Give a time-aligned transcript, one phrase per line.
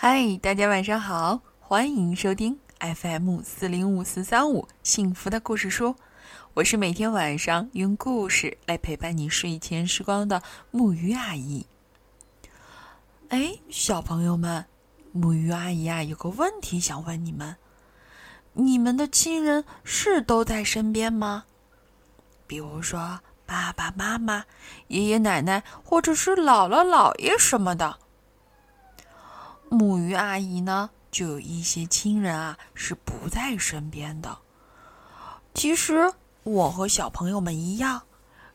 [0.00, 5.96] 嗨，大家晚上好，欢迎收听 FM 四零五四三五幸福的故事书。
[6.54, 10.40] 我是每天晚上用故事来陪伴你睡前时光的
[10.70, 11.66] 木鱼阿姨。
[13.30, 14.64] 哎，小朋友们，
[15.10, 17.56] 木鱼阿姨啊，有个问题想问你们：
[18.52, 21.42] 你们的亲人是都在身边吗？
[22.46, 24.44] 比如说爸爸妈妈、
[24.86, 27.98] 爷爷奶奶，或者是姥姥姥爷什么的。
[29.70, 34.38] 木鱼阿姨呢，就有一些亲人啊是不在身边的。
[35.54, 38.02] 其实我和小朋友们一样，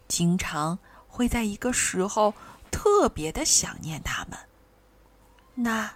[0.07, 2.33] 经常会在一个时候
[2.71, 4.37] 特别的想念他们。
[5.55, 5.93] 那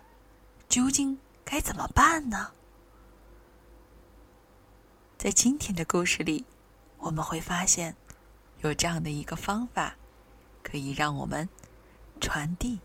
[0.70, 2.52] 究竟该怎么办呢？
[5.17, 6.45] 在今天的故事里，
[6.99, 7.95] 我们会发现
[8.59, 9.95] 有这样的一个方法，
[10.61, 11.49] 可以让我们
[12.22, 12.80] 传递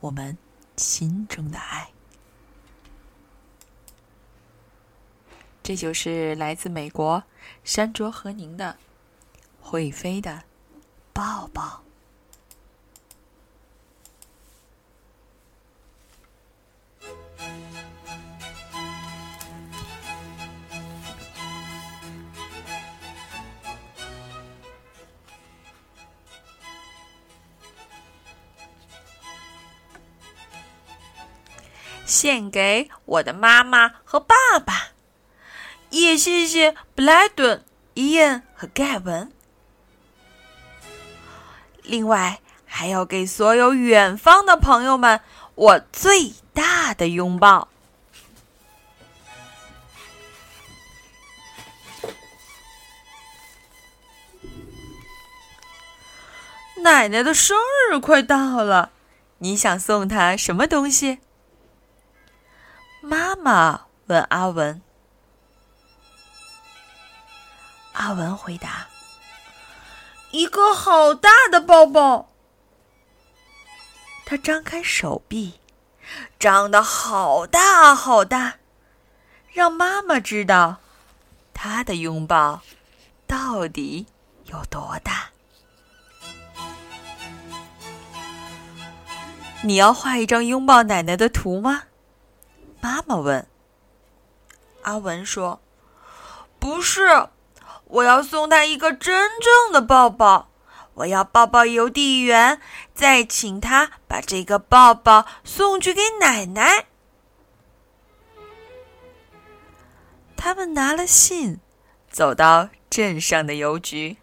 [0.00, 0.38] 我们。
[0.78, 1.90] 心中的爱，
[5.62, 7.22] 这就是来自美国
[7.64, 8.78] 山卓和宁的
[9.60, 10.44] 会飞的
[11.12, 11.82] 抱抱。
[32.08, 34.88] 献给我的妈妈和爸爸，
[35.90, 39.30] 也谢谢布莱顿、伊恩和盖文。
[41.82, 45.20] 另外，还要给所有远方的朋友们
[45.54, 47.68] 我最大的拥抱。
[56.82, 57.58] 奶奶的生
[57.90, 58.92] 日快到了，
[59.38, 61.18] 你想送她什么东西？
[63.00, 64.82] 妈妈问阿文，
[67.92, 68.88] 阿文回答
[70.32, 72.28] ：“一个好大的抱抱。”
[74.26, 75.60] 他张开手臂，
[76.38, 78.56] 张得好大好大，
[79.52, 80.78] 让妈妈知道
[81.54, 82.60] 他的拥抱
[83.26, 84.06] 到底
[84.46, 85.30] 有多大。
[89.62, 91.84] 你要画一张拥抱奶奶的图吗？
[92.80, 93.46] 妈妈问
[94.82, 95.60] ：“阿文说，
[96.58, 97.28] 不是，
[97.84, 100.48] 我要送他一个真正的抱抱。
[100.94, 102.60] 我要抱抱邮递员，
[102.94, 106.86] 再请他把这个抱抱送去给奶奶。”
[110.36, 111.60] 他们拿了信，
[112.10, 114.16] 走到镇上的邮局。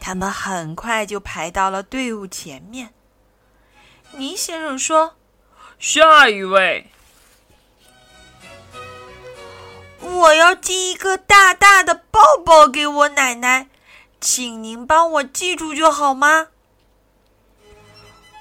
[0.00, 2.94] 他们很快就排到了队伍前面。
[4.12, 5.16] 倪先生说。
[5.80, 6.90] 下一位，
[9.98, 13.66] 我要寄一个大大的抱抱给我奶奶，
[14.20, 16.48] 请您帮我记住就好吗？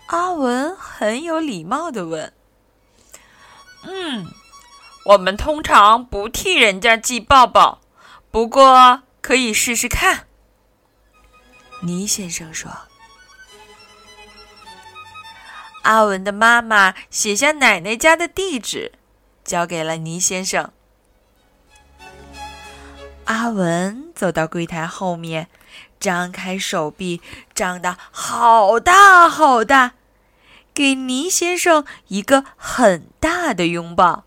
[0.07, 2.33] 阿文很有礼貌的问。
[3.83, 4.27] 嗯，
[5.05, 7.79] 我们通常不替人家寄抱抱，
[8.29, 10.27] 不过可以试试看。
[11.83, 12.88] 倪先生说。
[15.83, 18.91] 阿文的妈妈写下奶奶家的地址，
[19.43, 20.71] 交给了倪先生。
[23.25, 25.47] 阿文走到柜台后面，
[25.99, 27.21] 张开手臂，
[27.53, 29.93] 张得好大好大，
[30.73, 34.25] 给倪先生一个很大的拥抱。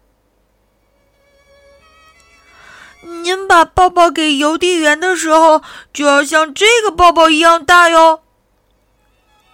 [3.03, 5.63] 您把抱抱给邮递员的时候，
[5.93, 8.23] 就要像这个抱抱一样大哟。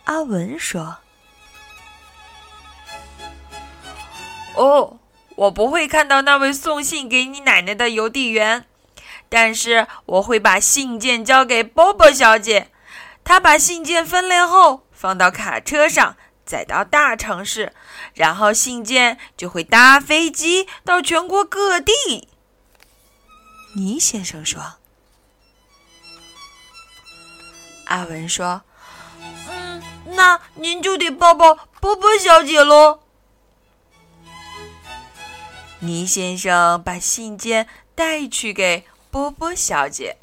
[0.04, 0.98] 阿文说。
[4.58, 4.98] 哦，
[5.36, 8.64] 我不会看到那位送信给你奶奶的邮递员，
[9.28, 12.72] 但是我会把信件交给波波小姐。
[13.22, 17.72] 她把信件分类后放到卡车上，载到大城市，
[18.14, 22.26] 然后信件就会搭飞机到全国各地。
[23.76, 24.60] 倪先生说
[27.86, 28.62] ：“阿文说，
[29.20, 33.02] 嗯，那您就得抱抱波波小姐喽。”
[35.80, 40.16] 倪先生把信件带去给波波小姐。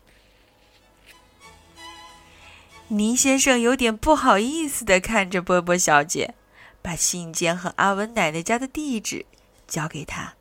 [2.90, 6.36] 倪先生有点不好意思的看着波波小姐，
[6.82, 9.26] 把信件和阿文奶奶家的地址
[9.66, 10.36] 交给她。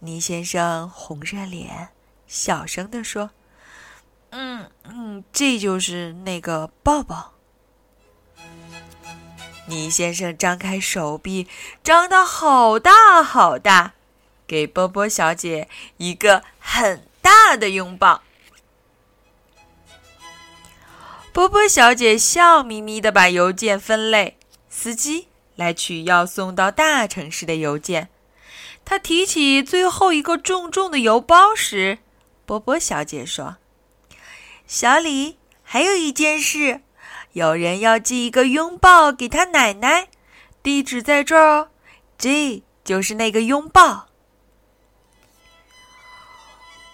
[0.00, 1.90] 倪先生红着脸，
[2.26, 3.30] 小声的说
[4.30, 7.34] ：“嗯嗯，这就是那个抱抱。”
[9.66, 11.46] 倪先生张开手臂，
[11.84, 13.92] 张得好大好大，
[14.46, 15.68] 给波波小姐
[15.98, 18.22] 一个很大的拥抱。
[21.32, 24.36] 波波小姐笑眯眯的把邮件分类，
[24.68, 28.10] 司机来取要送到大城市的邮件。
[28.84, 31.98] 她提起最后一个重重的邮包时，
[32.44, 33.56] 波波小姐说
[34.66, 36.82] ：“小李，还有一件事，
[37.32, 40.08] 有人要寄一个拥抱给他奶奶，
[40.62, 41.68] 地址在这儿哦，
[42.16, 44.06] 这就是那个拥抱。”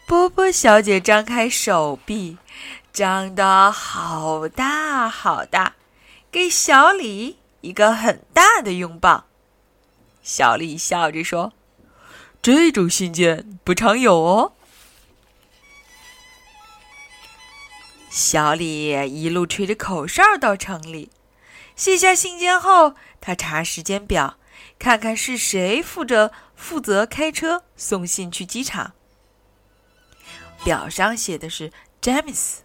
[0.07, 2.39] 波波小姐张开手臂。
[2.91, 5.75] 张得好大好大，
[6.33, 9.27] 给小李一个很大的拥抱。
[10.25, 11.53] 小李笑着说
[12.43, 14.55] ：“这种信件不常有哦。”
[18.19, 21.13] 小李一路吹着口哨到城里，
[21.77, 24.41] 卸下信件后，他查时间表，
[24.77, 28.95] 看看是谁负责负责开车送信去机场。
[30.65, 31.71] 表上写的是
[32.01, 32.63] 詹姆斯。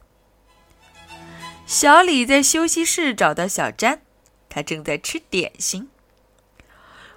[1.67, 4.01] 小李在休息室找到小詹，
[4.49, 5.87] 他正在吃点心。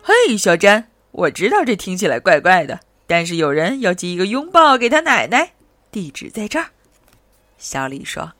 [0.02, 5.54] 嘿，小詹，我知道这听起来怪怪的，但是有人要寄一个拥抱给他奶奶，
[5.90, 6.72] 地址在这儿。
[7.58, 8.32] 小李说。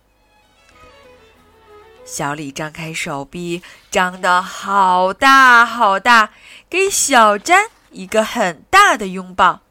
[2.05, 6.33] 小李张开手臂，张得好大好大，
[6.71, 9.63] 给小詹一个很大的拥抱。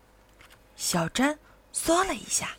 [0.76, 1.40] 小詹
[1.72, 2.58] 缩了一下，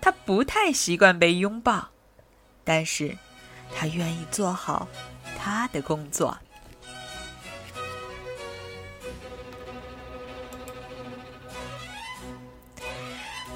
[0.00, 1.90] 他不太习惯被拥抱。
[2.64, 3.18] 但是，
[3.76, 4.88] 他愿意做好
[5.38, 6.38] 他的工作。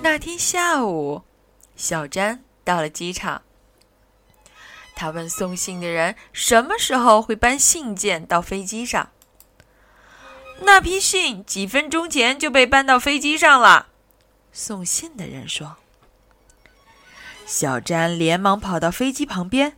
[0.03, 1.23] 那天下午，
[1.83, 3.43] 小詹到了机场。
[4.95, 9.09] 他问送信的人什么时候会搬信件到飞机上。
[10.61, 13.89] 那批信几分钟前就被搬到飞机上了，
[14.53, 15.79] 送信的人说。
[17.45, 19.77] 小詹连忙跑到飞机旁边，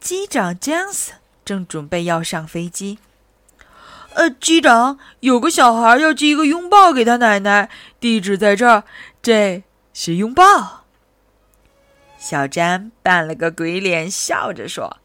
[0.00, 1.12] 机长詹斯
[1.44, 2.98] 正准备要上飞机。
[4.14, 7.68] 呃，机长，有个小孩要寄一个拥抱给他奶奶，
[8.00, 8.84] 地址在这儿，
[9.20, 10.77] 这是拥抱。
[12.18, 14.98] 小詹扮了个鬼脸，笑着说：“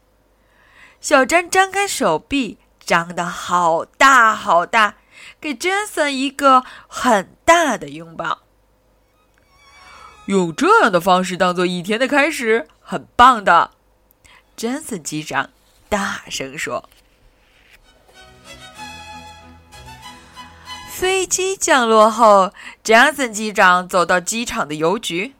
[1.00, 4.96] 小詹张开手臂，张得好大好大，
[5.40, 8.40] 给詹森一个很大的拥抱。”
[10.26, 13.70] 用这样的方式当做一天的开始，很棒的，
[14.56, 15.50] 詹森机长
[15.88, 16.88] 大声说。
[20.90, 22.52] 飞机降落后，
[22.82, 25.33] 詹森机长走到机场的邮局，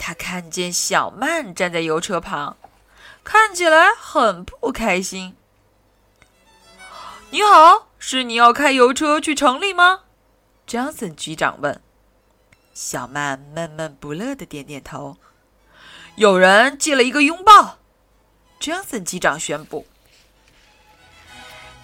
[0.00, 2.56] 他看见小曼站在油车旁，
[3.22, 5.36] 看起来很不开心。
[7.28, 10.04] 你好，是你要开油车去城里吗？
[10.66, 11.80] 詹森机长问。
[12.72, 15.18] 小曼闷闷不乐的点点头。
[16.16, 17.76] 有人借了一个拥抱，
[18.58, 19.86] 詹森机长宣布。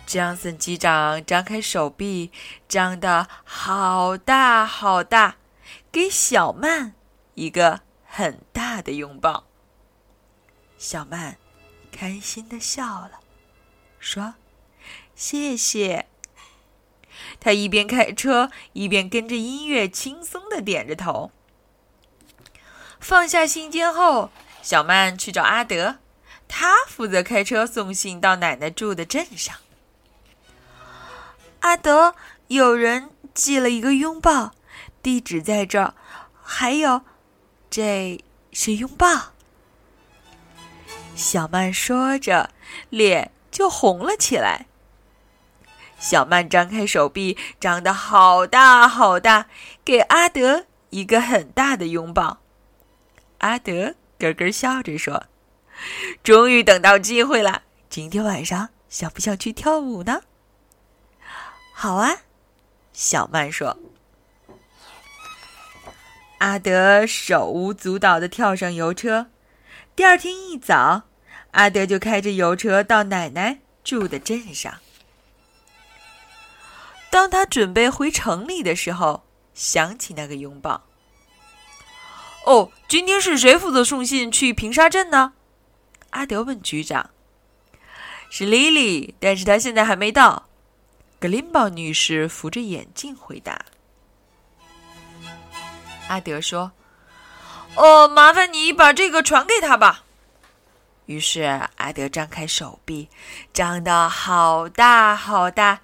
[0.06, 2.32] 詹森机长张开手臂，
[2.66, 5.36] 张得好大好大，
[5.92, 6.94] 给小曼
[7.34, 7.80] 一个
[8.16, 9.44] 很大的拥抱。
[10.78, 11.36] 小曼
[11.92, 13.20] 开心的笑了，
[14.00, 14.36] 说
[15.14, 16.06] ：“谢谢。”
[17.38, 21.30] 他一边开车，一边跟着音乐轻松的点着头。
[22.98, 24.30] 放下信件后，
[24.62, 25.98] 小曼去找阿德，
[26.48, 29.54] 他负责开车送信到奶奶住的镇上。
[31.60, 32.14] 阿德，
[32.48, 34.54] 有人寄了一个拥抱，
[35.02, 35.94] 地址在这儿，
[36.42, 37.02] 还有，
[37.76, 39.34] 这是拥抱。
[41.14, 42.48] 小曼说着，
[42.88, 44.64] 脸就红了起来。
[45.98, 49.48] 小曼张开手臂，张得好大好大，
[49.84, 52.38] 给阿德一个很大的拥抱。
[53.40, 55.24] 阿德咯咯笑着说
[56.24, 60.22] ：“终于等到机会了，今天晚上想不想去跳舞呢
[61.74, 62.22] ？”“好啊。”
[62.94, 63.76] 小曼说。
[66.38, 69.28] 阿德手舞足蹈的跳上邮车。
[69.94, 71.04] 第二天一早，
[71.52, 74.74] 阿德就开着邮车到奶奶住的镇上。
[77.08, 79.24] 当他准备回城里的时候，
[79.54, 80.84] 想起那个拥抱。
[82.44, 85.32] 哦，今天是谁负责送信去平沙镇呢？
[86.10, 87.10] 阿德问局长。
[88.28, 90.48] 是莉莉，但是她现在还没到。
[91.18, 93.64] 格林堡女士扶着眼镜回答。
[96.08, 96.72] 阿德说
[97.76, 100.04] ：“哦，麻烦你把这个传给他吧。”
[101.06, 101.42] 于是
[101.76, 103.08] 阿德张开手臂，
[103.52, 105.80] 张得好大好大，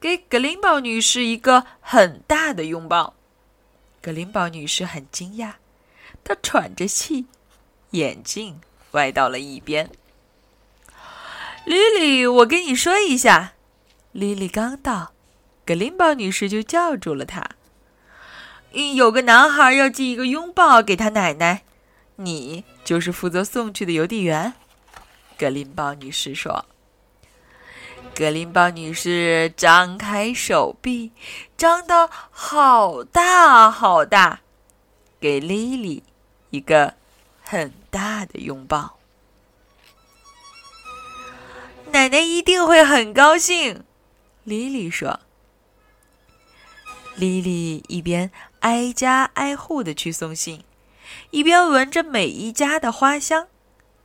[0.00, 3.14] 给格林堡女士一个很大的拥抱。
[4.02, 5.52] 格林堡女士很惊讶，
[6.24, 7.26] 她喘着气，
[7.90, 8.60] 眼镜
[8.92, 9.90] 歪到了一边。
[11.64, 13.52] 莉莉，我跟你说一下，
[14.12, 15.12] 莉莉刚到，
[15.64, 17.50] 格林堡女士就叫住了她。
[18.74, 21.62] 有个男孩要寄一个拥抱给他奶奶，
[22.16, 24.54] 你就是负责送去的邮递员。
[25.38, 26.64] 格林堡女士说
[28.14, 31.12] ：“格林堡女士张开手臂，
[31.56, 34.40] 张得好大好大，
[35.20, 36.02] 给莉莉
[36.50, 36.94] 一个
[37.42, 38.98] 很大的拥抱。
[41.92, 43.84] 奶奶一定会很高兴。”
[44.42, 45.20] 莉莉说。
[47.16, 48.28] 莉莉一边
[48.64, 50.64] 挨家挨户的去送信，
[51.30, 53.48] 一边闻着每一家的花香。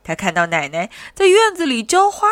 [0.04, 2.28] 他看到奶奶在院子里浇花。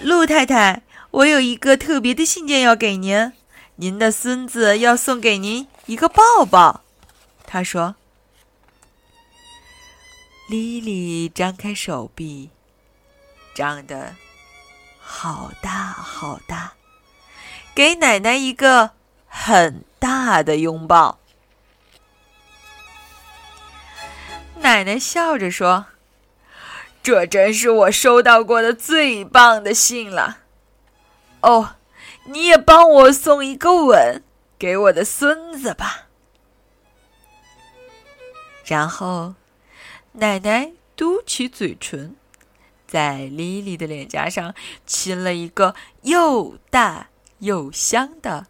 [0.00, 3.32] 陆太太，我有一个特别的信件要给您，
[3.76, 6.82] 您的孙子要送给您一个抱抱。
[7.46, 7.96] 他说。
[10.50, 12.50] 莉莉张开手臂，
[13.54, 14.16] 张得
[14.98, 16.72] 好大好大，
[17.72, 18.90] 给奶奶一个
[19.30, 21.18] 很大的拥抱。
[24.56, 25.86] 奶奶笑着说
[27.02, 30.40] ：“这真是我收到过的最棒的信了。
[31.40, 31.76] 哦，
[32.24, 34.22] 你也帮我送一个吻
[34.58, 36.08] 给我的孙子吧。”
[38.66, 39.34] 然后，
[40.12, 42.14] 奶奶嘟起嘴唇，
[42.86, 47.08] 在莉莉的脸颊上亲了一个又大
[47.38, 48.46] 又香的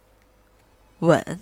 [1.01, 1.39] 吻。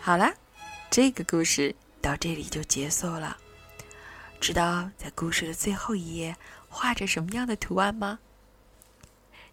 [0.00, 0.34] 好啦，
[0.90, 3.36] 这个故事到这里就结束了。
[4.40, 6.36] 知道在故事的最后一页
[6.68, 8.18] 画着什么样的图案吗？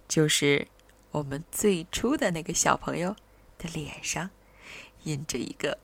[0.08, 0.68] 就是
[1.12, 3.16] 我们最初的那个小朋友
[3.60, 4.32] 的脸上
[5.04, 5.78] 印着一个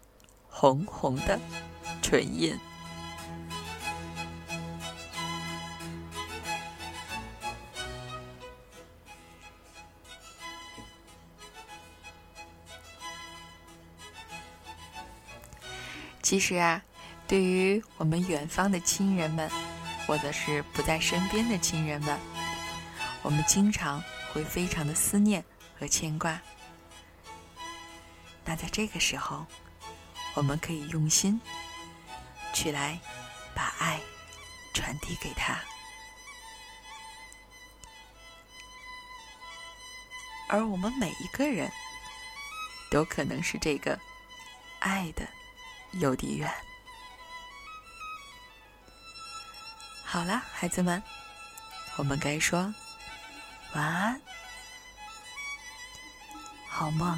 [0.50, 1.40] 红红的
[2.02, 2.58] 唇印。
[16.22, 16.82] 其实啊，
[17.28, 19.48] 对于我们远方的亲人们，
[20.08, 22.20] 或者是不在身边的亲人们，
[23.22, 25.46] 我们经常会非常的思念
[25.80, 26.42] 和牵挂。
[28.46, 29.46] 那在这个时候，
[30.36, 31.42] 我们可以用心
[32.54, 33.00] 去来
[33.54, 34.00] 把爱
[34.74, 35.60] 传递给他，
[40.48, 41.72] 而我们每一个人
[42.92, 44.00] 都可能是这个
[44.80, 45.28] 爱的。
[46.00, 46.54] 邮递员，
[50.04, 51.02] 好了，孩子们，
[51.96, 52.74] 我们该说
[53.74, 54.22] 晚安，
[56.68, 57.18] 好梦。